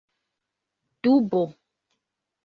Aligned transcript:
dubo 1.01 1.43